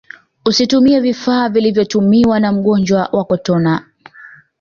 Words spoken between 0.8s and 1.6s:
vifaa